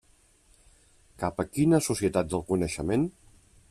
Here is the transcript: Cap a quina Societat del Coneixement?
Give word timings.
Cap 1.25 1.43
a 1.43 1.47
quina 1.51 1.83
Societat 1.91 2.35
del 2.35 2.47
Coneixement? 2.53 3.09